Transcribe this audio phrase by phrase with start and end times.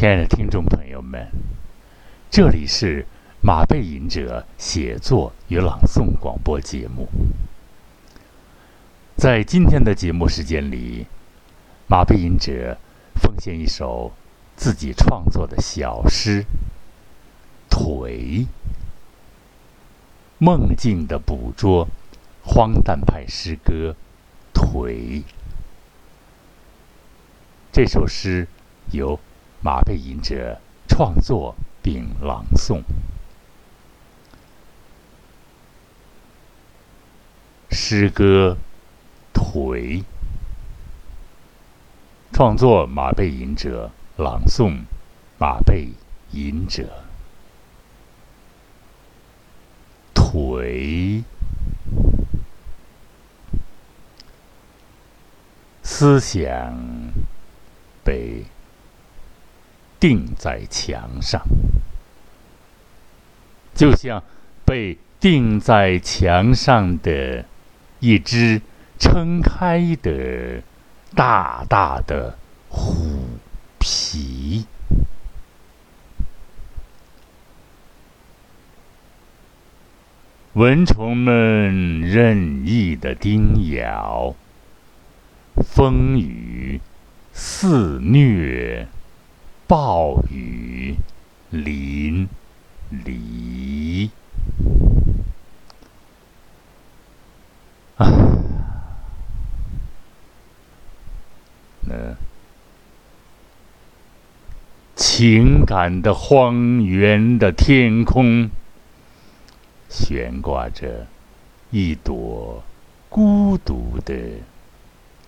[0.00, 1.28] 亲爱的听众朋友们，
[2.30, 3.04] 这里是
[3.42, 7.06] 马背吟者写作与朗诵广播节目。
[9.14, 11.06] 在今天的节目时间里，
[11.86, 12.78] 马背吟者
[13.16, 14.10] 奉献一首
[14.56, 16.44] 自己创作的小诗
[17.68, 18.46] 《腿》，
[20.38, 21.86] 梦境的捕捉，
[22.42, 23.94] 荒诞派诗歌
[24.54, 24.94] 《腿》。
[27.70, 28.48] 这首诗
[28.92, 29.20] 由。
[29.62, 32.82] 马背吟者创作并朗诵
[37.70, 38.56] 诗歌
[39.38, 40.02] 《颓》，
[42.32, 44.84] 创作马背吟者朗诵
[45.38, 45.90] 马背
[46.32, 47.04] 吟者
[50.14, 51.22] 颓，
[55.82, 56.74] 思想
[58.02, 58.46] 被。
[60.00, 61.42] 钉在墙上，
[63.74, 64.22] 就像
[64.64, 67.44] 被钉在墙上的
[67.98, 68.62] 一只
[68.98, 70.62] 撑开的
[71.14, 72.38] 大大的
[72.70, 73.28] 虎
[73.78, 74.64] 皮。
[80.54, 84.34] 蚊虫们任意的叮咬，
[85.56, 86.80] 风雨
[87.32, 88.88] 肆虐。
[89.70, 90.96] 暴雨
[91.50, 92.28] 淋
[92.90, 94.10] 漓
[97.96, 98.10] 啊！
[101.82, 102.16] 那
[104.96, 108.50] 情感的荒原的天空，
[109.88, 111.06] 悬挂着
[111.70, 112.64] 一朵
[113.08, 114.14] 孤独的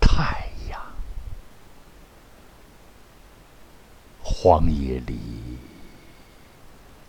[0.00, 0.49] 太。
[4.42, 5.18] 荒野里，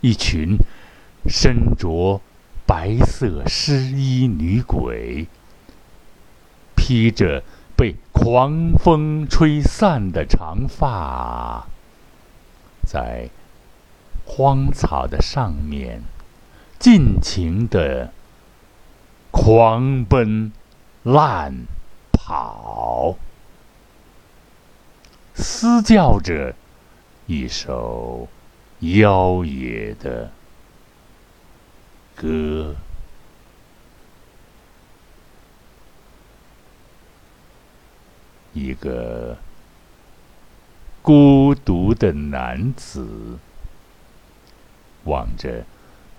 [0.01, 0.57] 一群
[1.30, 2.19] 身着
[2.65, 5.27] 白色湿衣女鬼，
[6.75, 7.41] 披着
[7.77, 11.70] 被狂风吹散的长发，
[12.86, 13.30] 在
[14.25, 16.02] 荒草的上面
[16.80, 18.11] 尽情的
[19.31, 20.52] 狂奔、
[21.03, 21.65] 乱
[22.11, 23.15] 跑，
[25.33, 26.53] 嘶叫着。
[27.33, 28.27] 一首
[28.81, 30.30] 妖冶的
[32.14, 32.75] 歌，
[38.52, 39.37] 一个
[41.02, 43.39] 孤独的男子
[45.05, 45.64] 望着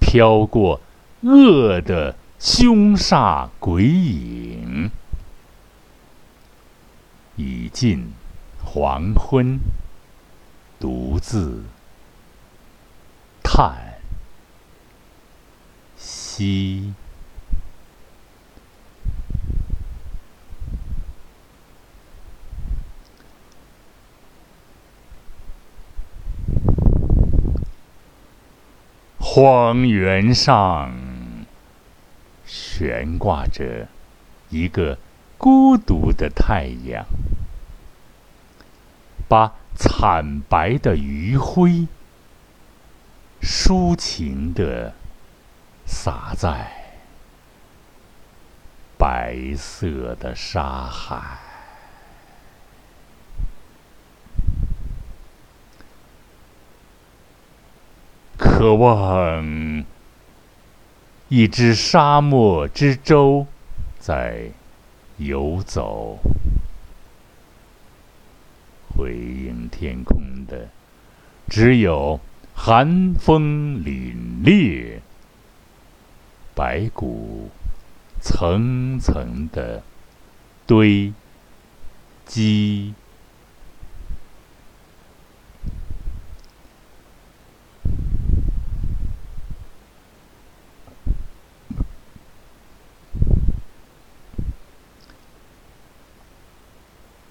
[0.00, 0.80] 飘过
[1.20, 4.90] 恶的凶煞鬼影，
[7.36, 8.10] 已近
[8.64, 9.60] 黄昏。
[10.82, 11.62] 独自
[13.40, 14.00] 叹
[15.96, 16.92] 息，
[29.20, 30.92] 荒原上
[32.44, 33.86] 悬挂着
[34.50, 34.98] 一个
[35.38, 37.06] 孤独的太阳，
[39.28, 39.61] 把。
[39.74, 41.86] 惨白的余晖，
[43.40, 44.94] 抒情的
[45.84, 46.72] 洒在
[48.96, 51.38] 白色的沙海，
[58.38, 59.84] 渴望
[61.28, 63.46] 一只沙漠之舟
[63.98, 64.50] 在
[65.16, 66.18] 游走。
[69.02, 70.68] 回应天空的，
[71.48, 72.20] 只有
[72.54, 74.14] 寒风凛
[74.44, 75.00] 冽，
[76.54, 77.50] 白骨
[78.20, 79.82] 层层的
[80.68, 81.12] 堆
[82.24, 82.94] 积，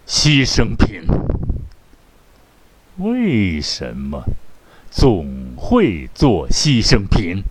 [0.06, 1.41] 牺牲品。
[3.02, 4.24] 为什么
[4.90, 7.44] 总会做牺牲品？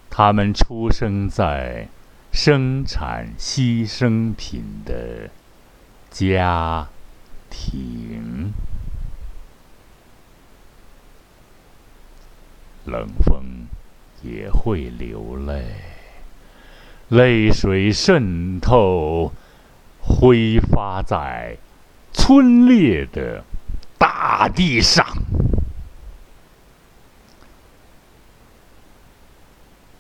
[0.08, 1.88] 他们出生在
[2.32, 5.30] 生产牺牲品的
[6.10, 6.88] 家
[7.50, 8.52] 庭。
[12.84, 13.66] 冷风
[14.22, 15.64] 也会流泪，
[17.08, 19.32] 泪水渗透。
[20.08, 21.58] 挥发在
[22.14, 23.44] 皴裂的
[23.98, 25.06] 大地上。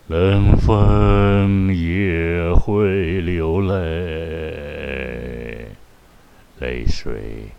[0.06, 3.76] 冷风也会流泪，
[6.60, 7.50] 泪水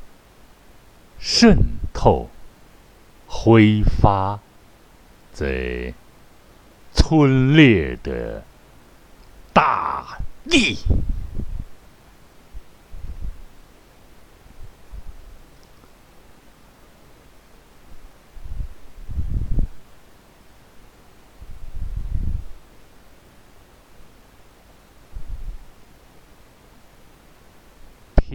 [1.19, 1.55] 渗
[1.93, 2.27] 透、
[3.27, 4.39] 挥发
[5.31, 5.93] 在
[6.95, 8.43] 皴裂的
[9.53, 10.17] 大
[10.49, 10.79] 地。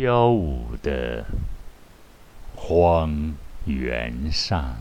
[0.05, 1.25] 飘舞的
[2.55, 3.35] 荒
[3.65, 4.77] 原上，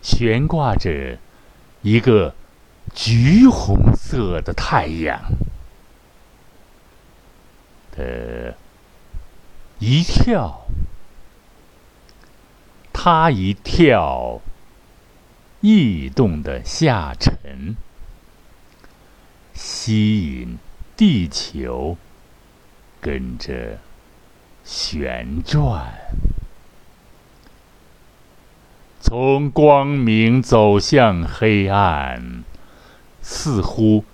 [0.00, 1.18] 悬挂着
[1.82, 2.34] 一个
[2.94, 5.20] 橘红色的太阳。
[7.94, 8.54] 的
[9.78, 10.64] 一跳，
[12.94, 14.40] 它一跳，
[15.60, 17.76] 异动的下沉，
[19.52, 20.56] 吸引
[20.96, 21.98] 地球。
[23.02, 23.78] 跟着
[24.62, 25.92] 旋转，
[29.00, 32.44] 从光明走向黑暗，
[33.20, 34.04] 似乎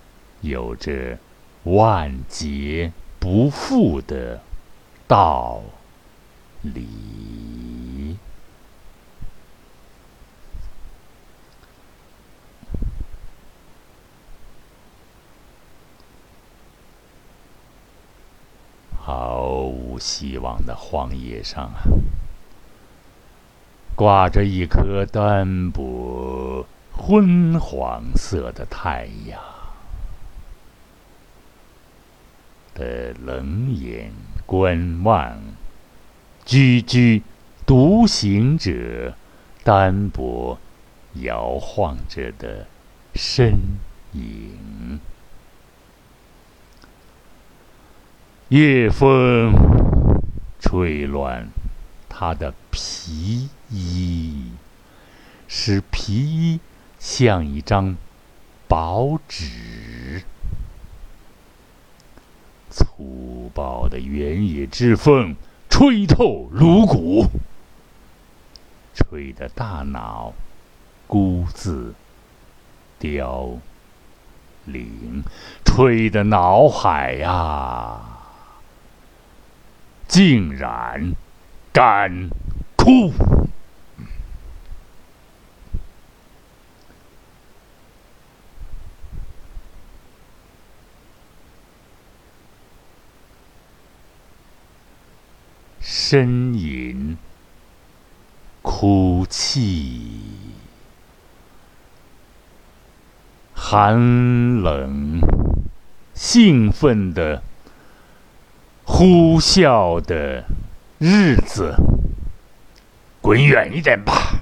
[0.40, 1.18] 有着
[1.64, 4.40] 万劫不复的
[5.06, 5.60] 道
[6.62, 8.16] 理。
[19.10, 21.80] 毫无希望的荒野上啊，
[23.96, 29.40] 挂着一颗单薄昏黄色的太阳
[32.74, 34.12] 的冷眼
[34.44, 35.38] 观望，
[36.44, 37.22] 居居
[37.64, 39.14] 独行者
[39.64, 40.58] 单薄
[41.14, 42.66] 摇晃着的
[43.14, 43.54] 身
[44.12, 45.00] 影。
[48.50, 49.52] 夜风
[50.58, 51.50] 吹乱
[52.08, 54.52] 他的皮衣，
[55.46, 56.60] 使皮衣
[56.98, 57.94] 像一张
[58.66, 60.22] 薄纸。
[62.70, 65.36] 粗暴的原野之风
[65.68, 67.26] 吹透颅骨，
[68.94, 70.32] 吹得大脑
[71.06, 71.94] 孤自
[72.98, 73.58] 凋
[74.64, 75.22] 零，
[75.66, 78.14] 吹得脑海呀！
[80.08, 81.14] 竟然
[81.70, 82.30] 干
[82.74, 83.12] 哭，
[95.82, 97.18] 呻吟、
[98.62, 100.10] 哭泣、
[103.54, 105.20] 寒冷、
[106.14, 107.42] 兴奋的。
[108.98, 110.44] 呼啸的
[110.98, 111.72] 日子，
[113.20, 114.40] 滚远一点吧！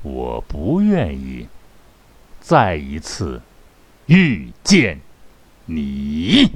[0.00, 1.46] 我不愿意
[2.40, 3.42] 再一次
[4.06, 4.98] 遇见
[5.66, 6.50] 你。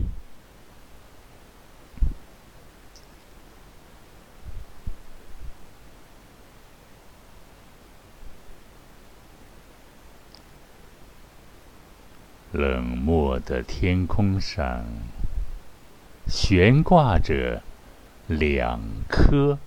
[12.52, 14.86] 冷漠的天空上，
[16.28, 17.62] 悬挂着
[18.26, 19.58] 两颗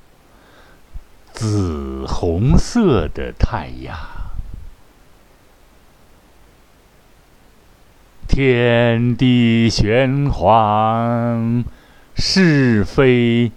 [1.34, 3.98] 紫红色的太阳。
[8.28, 11.66] 天地玄黄，
[12.16, 13.52] 是非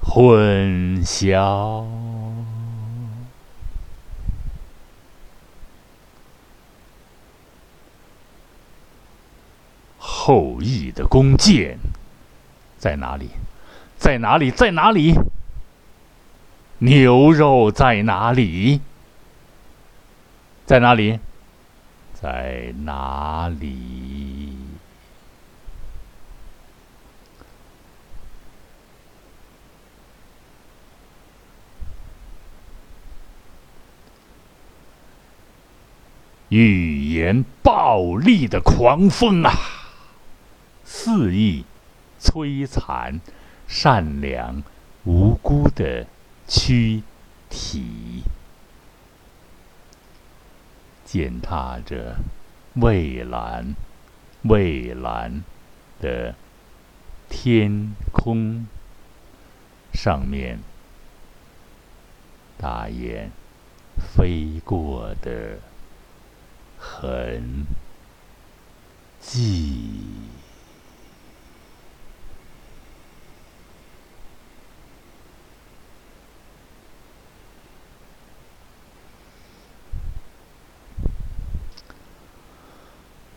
[0.00, 1.86] 混淆。
[9.98, 11.78] 后羿的弓箭
[12.82, 13.30] 在哪里？
[13.96, 14.50] 在哪里？
[14.50, 15.14] 在哪里？
[16.78, 18.80] 牛肉在哪里？
[20.66, 21.20] 在哪里？
[22.12, 24.56] 在哪里？
[36.48, 39.52] 语言暴力的狂风啊！
[40.84, 41.64] 肆意
[42.22, 43.20] 摧残
[43.66, 44.62] 善良
[45.04, 46.06] 无辜的
[46.46, 47.02] 躯
[47.50, 48.22] 体，
[51.04, 52.16] 践踏着
[52.74, 53.74] 蔚蓝
[54.42, 55.42] 蔚蓝
[56.00, 56.34] 的
[57.28, 58.66] 天空
[59.92, 60.60] 上面，
[62.56, 63.30] 大雁
[63.96, 65.58] 飞过的
[66.78, 67.66] 痕
[69.20, 70.00] 迹。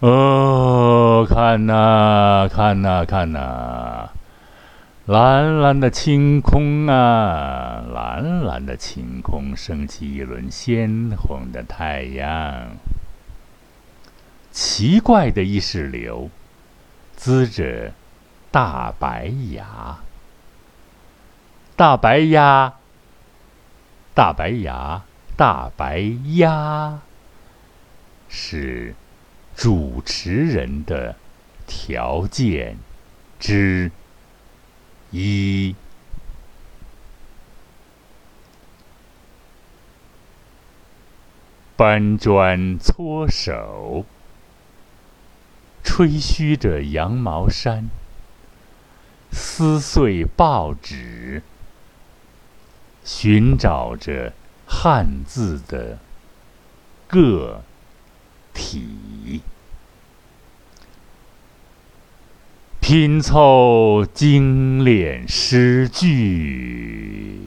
[0.05, 4.11] 哦，看呐，看呐，看呐，
[5.07, 12.75] 蓝蓝的晴空啊，蓝蓝的晴空，升起一轮鲜红的太阳。
[14.51, 16.29] 奇怪的意识流，
[17.15, 17.91] 滋着
[18.51, 19.97] 大白牙，
[21.75, 22.73] 大白鸭，
[24.13, 25.01] 大白牙，
[25.35, 25.99] 大白
[26.35, 26.99] 鸭，
[28.29, 28.93] 是。
[29.55, 31.15] 主持人的
[31.65, 32.77] 条件
[33.39, 33.89] 之
[35.11, 35.75] 一：
[41.77, 44.05] 搬砖搓手，
[45.83, 47.89] 吹嘘着羊毛衫，
[49.31, 51.41] 撕碎报纸，
[53.03, 54.33] 寻找着
[54.67, 55.97] 汉字的
[57.07, 57.63] 个。
[58.55, 59.41] 体
[62.79, 67.41] 拼凑精炼诗句，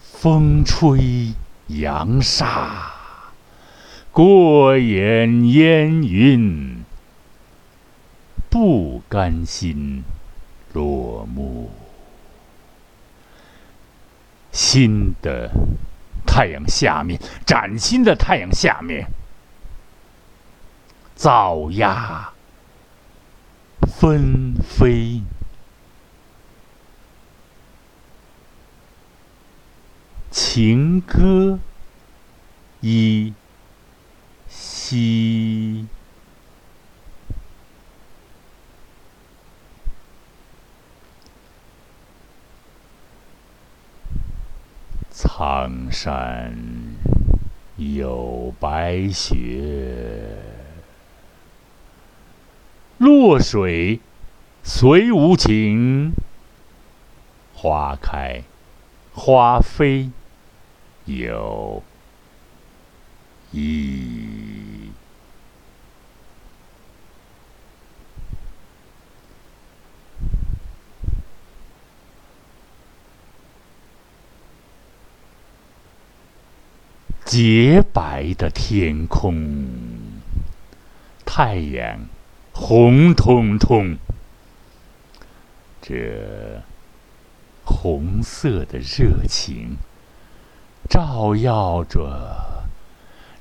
[0.00, 1.32] 风吹
[1.68, 2.92] 扬沙，
[4.12, 6.84] 过眼烟云，
[8.50, 10.04] 不甘心
[10.72, 11.70] 落幕。
[14.54, 15.50] 新的
[16.24, 19.10] 太阳下面，崭新的太阳下面，
[21.16, 22.32] 早鸦
[23.82, 25.20] 纷飞，
[30.30, 31.58] 情歌
[32.80, 33.34] 依
[34.48, 35.88] 稀。
[45.26, 46.54] 苍山
[47.76, 50.36] 有白雪，
[52.98, 54.00] 落水
[54.62, 56.12] 虽无情。
[57.54, 58.42] 花开
[59.14, 60.10] 花飞
[61.06, 61.82] 有
[63.50, 64.73] 意。
[77.24, 79.66] 洁白的天空，
[81.24, 82.06] 太阳
[82.52, 83.96] 红彤彤，
[85.80, 86.62] 这
[87.64, 89.78] 红色的热情
[90.88, 92.64] 照耀着，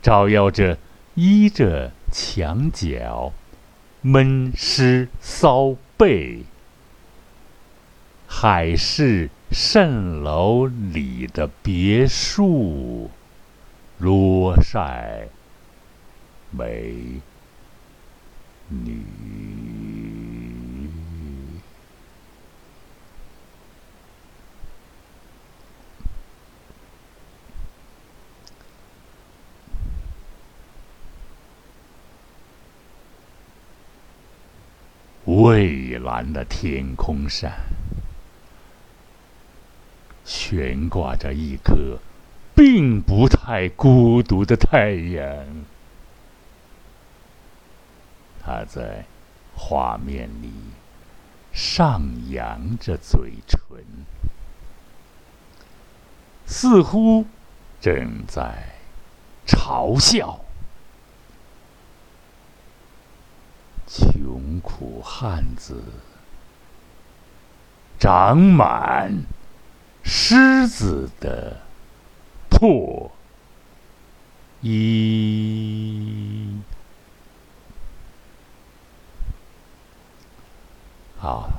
[0.02, 0.78] 照耀着
[1.16, 3.34] 依着墙角
[4.02, 6.44] 闷湿骚背，
[8.28, 13.12] 海市蜃楼里的别墅。
[14.04, 15.30] 罗塞
[16.52, 17.22] 美
[18.68, 19.00] 女，
[35.24, 37.50] 蔚蓝的天空上
[40.26, 41.98] 悬挂着一颗。
[42.56, 45.26] 并不太孤独的太阳，
[48.44, 49.06] 他在
[49.56, 50.52] 画面里
[51.52, 53.60] 上扬着嘴唇，
[56.46, 57.26] 似乎
[57.82, 58.76] 正在
[59.48, 60.46] 嘲笑
[63.88, 65.82] 穷苦汉子
[68.00, 69.24] 长满
[70.04, 71.62] 虱子的。
[72.64, 73.12] 破
[74.62, 76.62] 一，
[81.18, 81.50] 好，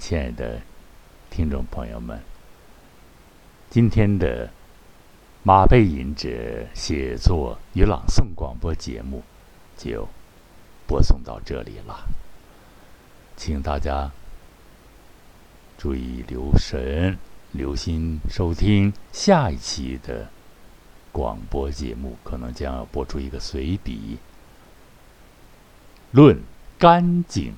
[0.00, 0.60] 亲爱的
[1.30, 2.20] 听众朋友们，
[3.68, 4.50] 今天的
[5.44, 9.22] 马背吟者写作与朗诵广播节目
[9.76, 10.08] 就
[10.88, 12.00] 播送到这里了，
[13.36, 14.10] 请大家
[15.78, 17.16] 注意留神。
[17.52, 20.28] 留心收听下一期的
[21.12, 24.18] 广播节目，可能将要播出一个随笔，
[26.12, 26.40] 论
[26.78, 27.54] 干净。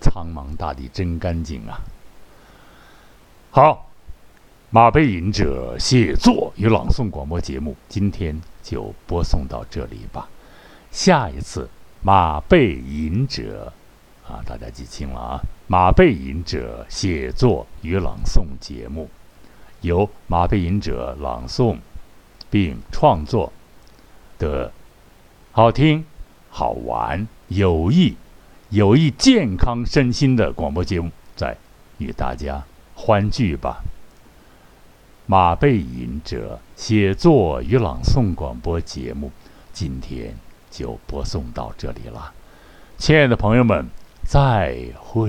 [0.00, 1.80] 苍茫大地真干净啊！
[3.52, 3.88] 好，
[4.70, 10.28] 马背吟者写作与朗诵广播节目，今天就播送到这里吧。
[10.90, 11.70] 下一次
[12.02, 13.72] 马背吟者
[14.26, 15.40] 啊，大家记清了啊！
[15.66, 19.08] 马背吟者写作与朗诵节目，
[19.80, 21.78] 由马背吟者朗诵
[22.50, 23.52] 并创作
[24.38, 24.72] 的，
[25.50, 26.04] 好听、
[26.50, 28.16] 好玩、有益。
[28.70, 31.54] 有益健康身心的广播节目，在
[31.98, 32.64] 与大家
[32.94, 33.82] 欢聚吧。
[35.26, 39.30] 马背吟者写作与朗诵广播节目，
[39.74, 40.34] 今天
[40.70, 42.32] 就播送到这里了，
[42.96, 43.86] 亲爱的朋友们，
[44.32, 45.28] 再会。